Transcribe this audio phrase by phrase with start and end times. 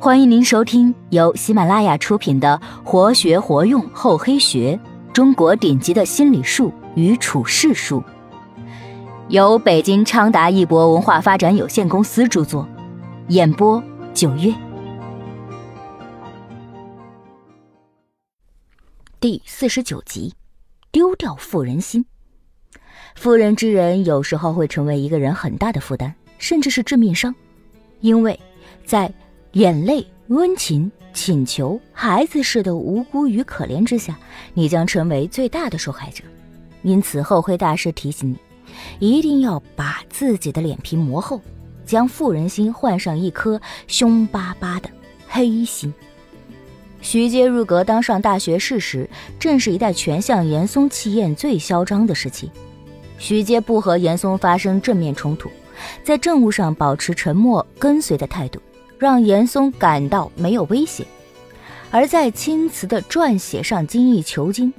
[0.00, 4.78] 欢迎您收听由喜马拉雅出品的《活学活用厚黑学：
[5.12, 8.00] 中国顶级的心理术与处世术》，
[9.28, 12.68] 由北京昌达一博文化发展有限公司著作，
[13.26, 13.82] 演播
[14.14, 14.54] 九月。
[19.18, 20.32] 第四十九集，
[20.92, 22.06] 丢掉妇人心。
[23.16, 27.34] 妇人之仁有时候会成为一个人很大的负担，甚至是致命伤，
[28.00, 28.38] 因为
[28.84, 29.12] 在
[29.52, 34.18] 眼泪、温情、请求、孩子似的无辜与可怜之下，
[34.52, 36.22] 你将成为最大的受害者。
[36.82, 38.38] 因此，后黑大师提醒你，
[38.98, 41.40] 一定要把自己的脸皮磨厚，
[41.86, 44.90] 将妇人心换上一颗凶巴巴的
[45.26, 45.92] 黑心。
[47.00, 49.08] 徐阶入阁当上大学士时，
[49.40, 52.50] 正是一代权相严嵩气焰最嚣张的时期。
[53.18, 55.50] 徐阶不和严嵩发生正面冲突，
[56.04, 58.60] 在政务上保持沉默跟随的态度。
[58.98, 61.06] 让严嵩感到没有威胁，
[61.90, 64.72] 而在青瓷的撰写上精益求精，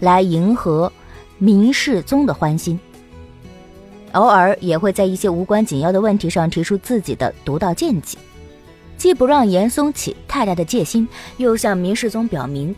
[0.00, 0.92] 来迎合
[1.38, 2.78] 明世宗的欢心。
[4.12, 8.18] 偶尔也会在一些无关紧要的问题上提出自己的独到见解，
[8.98, 12.76] 既不让严嵩起太大的戒心，又向明世宗表明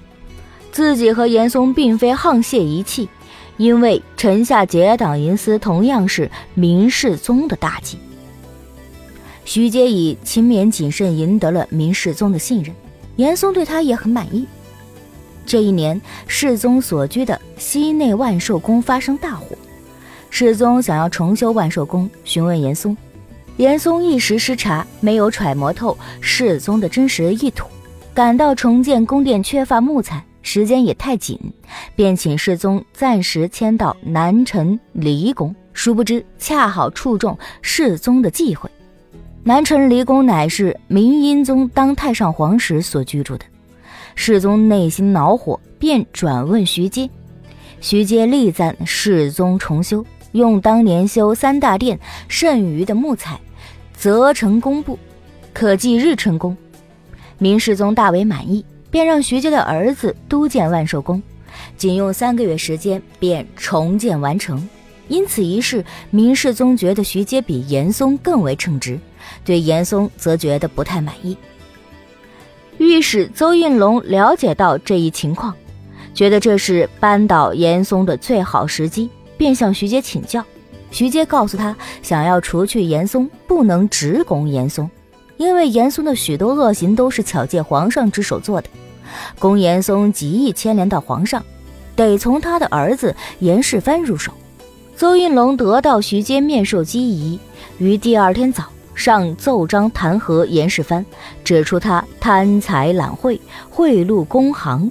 [0.70, 3.08] 自己和严嵩并非沆瀣一气，
[3.56, 7.98] 因为臣下结党营私同样是明世宗的大忌。
[9.44, 12.74] 徐阶以勤勉谨慎赢得了明世宗的信任，
[13.16, 14.46] 严嵩对他也很满意。
[15.46, 19.48] 这一年，世宗所居的西内万寿宫发生大火，
[20.30, 22.96] 世宗想要重修万寿宫，询问严嵩，
[23.58, 27.68] 严嵩一时失察，没有揣摩透世宗的真实意图，
[28.14, 31.38] 感到重建宫殿缺乏木材，时间也太紧，
[31.94, 35.54] 便请世宗暂时迁到南城离宫。
[35.74, 38.70] 殊不知，恰好触中世宗的忌讳。
[39.46, 43.44] 南城离宫乃是明英宗当太上皇时所居住的，
[44.14, 47.10] 世宗内心恼火，便转问徐阶。
[47.78, 53.38] 徐阶力赞世宗重修，用当年修三大殿剩余的木材，
[53.92, 54.98] 责成工部，
[55.52, 56.56] 可继日成功。
[57.36, 61.22] 明世宗大为满意，便让徐阶的儿子督建万寿宫，
[61.76, 64.66] 仅用三个月时间便重建完成。
[65.08, 68.98] 因此一事，明世宗觉得徐阶比严嵩更为称职。
[69.44, 71.36] 对严嵩则觉得不太满意。
[72.78, 75.54] 御史邹应龙了解到这一情况，
[76.12, 80.44] 觉得这是扳倒严嵩的最好时机，便向徐阶请教。
[80.90, 84.90] 徐阶告诉他，想要除去严嵩，不能直攻严嵩，
[85.36, 88.68] 因为严嵩的许多恶行都是巧借皇上之手做的，
[89.38, 91.44] 攻严嵩极易牵连到皇上，
[91.96, 94.32] 得从他的儿子严世蕃入手。
[94.96, 97.38] 邹应龙得到徐阶面授机宜，
[97.78, 98.64] 于第二天早。
[98.94, 101.04] 上奏章弹劾严世蕃，
[101.42, 104.90] 指出他贪财揽贿、贿赂公行、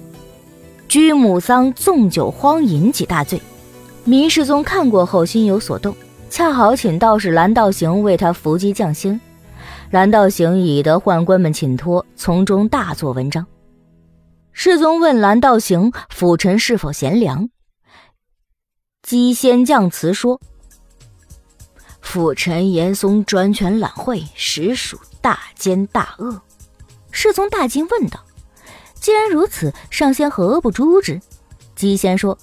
[0.86, 3.40] 居母丧、纵酒荒淫几大罪。
[4.04, 5.96] 明世宗看过后心有所动，
[6.28, 9.18] 恰好请道士蓝道行为他伏击降仙。
[9.90, 13.46] 蓝道行以得宦官们请托，从中大做文章。
[14.52, 17.48] 世宗问蓝道行辅臣是否贤良，
[19.02, 20.40] 姬仙降词说。
[22.04, 26.40] 辅臣严嵩专权揽贿，实属大奸大恶。
[27.10, 28.20] 世宗大惊，问道
[29.00, 31.20] ：“既然如此，上仙何不诛之？”
[31.74, 32.38] 姬仙说：“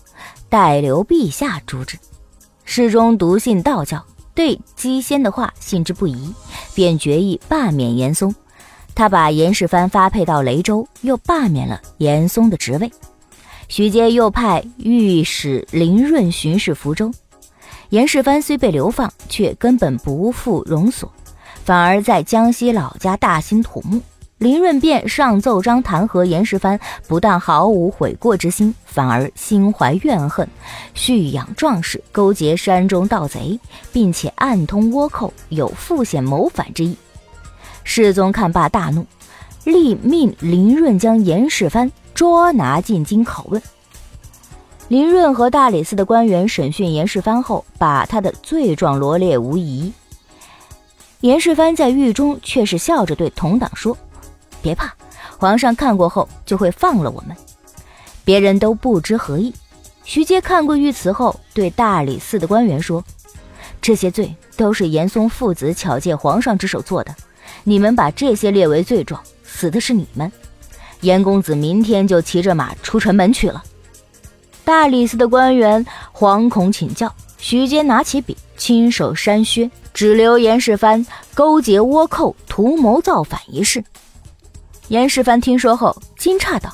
[0.50, 1.98] 待留陛下诛之。”
[2.66, 6.34] 世宗笃信道教，对姬仙的话信之不疑，
[6.74, 8.36] 便决意罢免严嵩。
[8.94, 12.92] 他把严世蕃发配到雷州，又罢免了严嵩的职位。
[13.70, 17.10] 徐阶又派御史林润巡视福州。
[17.92, 21.12] 严世蕃虽被流放，却根本不负容所，
[21.66, 24.02] 反而在江西老家大兴土木。
[24.38, 30.48] 林润便上奏章弹劾严世蕃，不但毫无悔过之心，反而心怀怨恨，
[30.94, 33.60] 蓄养壮士，勾结山中盗贼，
[33.92, 36.96] 并且暗通倭寇，有复险谋反之意。
[37.84, 39.06] 世宗看罢大怒，
[39.66, 43.62] 立命林润将严世蕃捉拿进京拷问。
[44.92, 49.94] 林润和大理寺的官员审讯严世蕃后，把他的罪状罗列无疑。
[51.22, 53.98] 严世蕃在狱中却是笑着对同党说
[54.62, 54.94] ：“别怕，
[55.38, 57.34] 皇上看过后就会放了我们。”
[58.26, 59.54] 别人都不知何意。
[60.04, 63.02] 徐阶看过御词后，对大理寺的官员说
[63.82, 67.16] ：“这些罪都是严嵩父子巧借皇上之手做的，
[67.64, 70.30] 你们把这些列为罪状，死的是你们。
[71.00, 73.64] 严公子明天就骑着马出城门去了。”
[74.72, 83.84] 大理寺的官员惶恐请教，徐阶拿起笔，亲手删削，只留严世蕃勾结倭寇、图谋造反一事。
[84.88, 86.74] 严世蕃听说后惊诧道：“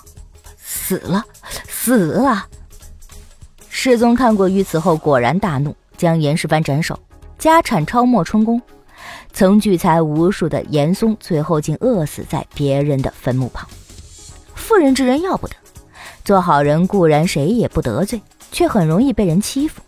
[0.64, 1.26] 死了，
[1.68, 2.46] 死了！”
[3.68, 7.00] 世宗看过御赐后，果然大怒，将严世蕃斩首，
[7.40, 8.62] 家产抄没充公。
[9.34, 13.68] 曾聚财无数的严嵩，最后竟饿死在别人的坟墓旁。
[14.54, 15.56] 妇人之仁要不得，
[16.28, 18.22] 做好人固然谁也不得罪，
[18.52, 19.82] 却很容易被人欺负。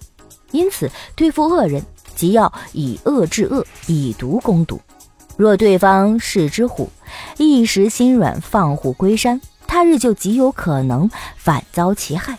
[0.52, 1.84] 因此，对付恶人，
[2.16, 4.80] 即要以恶制恶，以毒攻毒。
[5.36, 6.90] 若对方是只虎，
[7.36, 12.38] 一时心软，放虎归山，他日就极有可能反遭其害。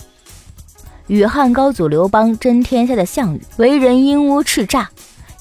[1.06, 4.86] 与汉高祖刘邦争天下的项羽，为人阴污叱咤，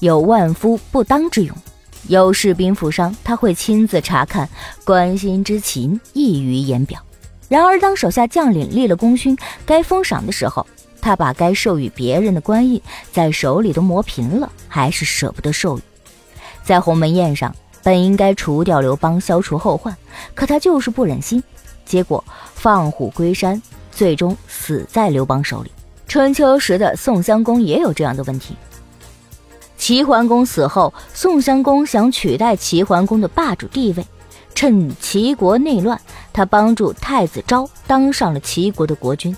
[0.00, 1.56] 有万夫不当之勇。
[2.08, 4.46] 有士兵负伤，他会亲自查看，
[4.84, 7.00] 关心之情溢于言表。
[7.50, 9.36] 然而，当手下将领立了功勋，
[9.66, 10.64] 该封赏的时候，
[11.00, 12.80] 他把该授予别人的官印
[13.10, 15.82] 在手里都磨平了，还是舍不得授予。
[16.62, 17.52] 在鸿门宴上，
[17.82, 19.96] 本应该除掉刘邦，消除后患，
[20.32, 21.42] 可他就是不忍心，
[21.84, 22.22] 结果
[22.54, 23.60] 放虎归山，
[23.90, 25.72] 最终死在刘邦手里。
[26.06, 28.54] 春秋时的宋襄公也有这样的问题。
[29.76, 34.06] 齐桓公死后，宋襄公想取代齐桓公的霸主地位，
[34.54, 36.00] 趁齐国内乱，
[36.32, 39.34] 他帮助太子昭当上了齐国的国君。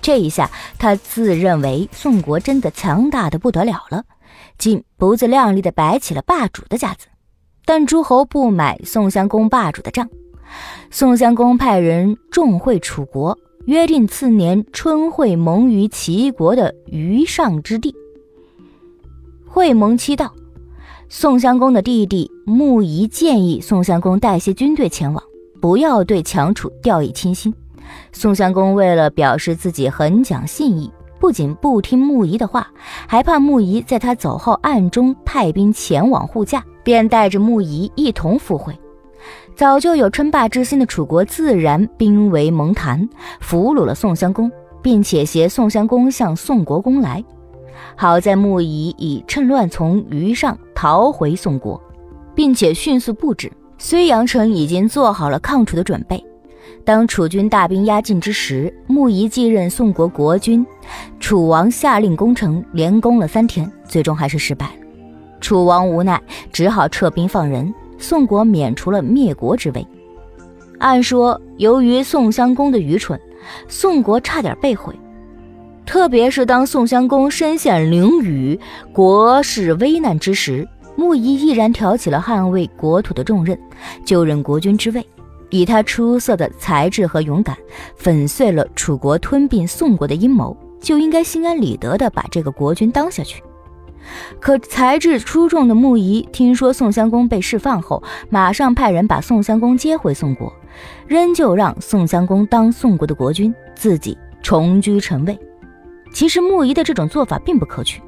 [0.00, 4.04] 这一下，他自认为宋国真的强大的不得了了，
[4.58, 7.06] 竟不自量力的摆起了霸主的架子。
[7.64, 10.08] 但诸侯不买宋襄公霸主的账，
[10.90, 17.94] 宋襄公派人重会楚国，约定次年春会盟于齐国的虞上之地。
[19.46, 20.34] 会盟期到，
[21.16, 25.22] 宋襄公的弟弟穆仪建议宋襄公带些军队前往，
[25.60, 27.54] 不要对强楚掉以轻心。
[28.10, 30.90] 宋襄公为了表示自己很讲信义，
[31.20, 32.66] 不仅不听穆仪的话，
[33.06, 38.76] 还怕穆仪在他走后暗中派兵前往护驾，便带着穆仪一同赴会。
[39.54, 43.08] 早就有称霸之心的楚国自然兵围蒙坛，
[43.38, 44.50] 俘虏了宋襄公，
[44.82, 47.24] 并且携宋襄公向宋国攻来。
[47.96, 51.80] 好在穆仪已趁乱从虞上逃回宋国，
[52.34, 56.24] 并且迅速布置，睢阳城已经做好了抗楚的准备。
[56.84, 60.64] 当楚军大兵压境之时，穆仪继任宋国国君。
[61.18, 64.70] 楚王下令攻城，连攻了三天，最终还是失败。
[65.40, 66.20] 楚王无奈，
[66.52, 69.86] 只好撤兵放人，宋国免除了灭国之危。
[70.78, 73.18] 按说，由于宋襄公的愚蠢，
[73.68, 74.94] 宋国差点被毁。
[75.86, 78.58] 特别是当宋襄公身陷囹圄、
[78.92, 80.66] 国事危难之时，
[80.96, 83.58] 穆仪毅然挑起了捍卫国土的重任，
[84.04, 85.06] 就任国君之位。
[85.50, 87.56] 以他出色的才智和勇敢，
[87.96, 93.42] 粉碎了楚国吞并宋国的阴谋，就应该心安理得地把这个国君当下去。
[94.40, 100.52] 可才智出众的穆仪听说宋襄公被释放后，马上派人把宋襄公接回宋国，
[101.06, 105.38] 仍旧让宋襄公当宋国的国君，自己重居臣位。
[106.14, 108.00] 其实穆仪的这种做法并不可取，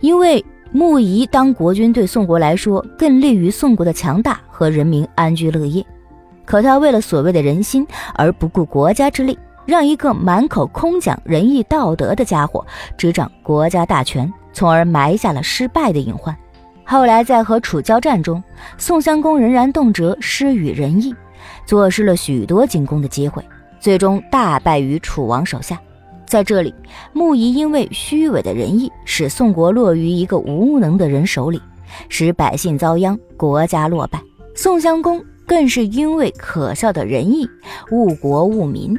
[0.00, 5.84] 因为穆仪当国君对宋国来说更利于宋国的强大和人民安居乐业。
[6.44, 12.64] 可他为了所谓的人心而不顾国家之利，让一个满口空讲仁义道德的家伙
[12.96, 16.34] 执掌国家大权，从而埋下了失败的隐患。
[16.84, 18.40] 后来在和楚交战中，
[18.78, 21.12] 宋襄公仍然动辄施予仁义，
[21.66, 23.44] 错失了许多进攻的机会，
[23.80, 25.76] 最终大败于楚王手下。
[26.26, 26.74] 在这里，
[27.12, 31.60] 穆仪因为虚伪的仁义，使宋国落于一个无能的人手里，
[32.08, 34.20] 使百姓遭殃，国家落败。
[34.54, 35.24] 宋襄公。
[35.48, 37.48] 更是因为可笑的仁义
[37.92, 38.98] 误国误民。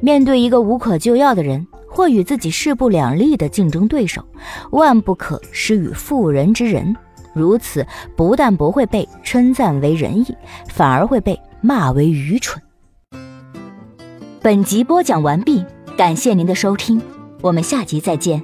[0.00, 4.24] 面对一个无可救药的人，或与自己势不两立的竞争对手，
[4.70, 6.96] 万不可施与妇人之仁。
[7.34, 10.34] 如此不但不会被称赞为仁义，
[10.70, 12.62] 反而会被骂为愚蠢。
[14.40, 15.62] 本集播讲完毕，
[15.96, 17.00] 感谢您的收听，
[17.40, 18.42] 我们下集再见。